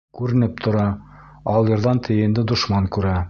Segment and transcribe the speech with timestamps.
[0.19, 0.85] Күренеп тора:
[1.55, 3.17] алйырҙан тейенде дошман күрә.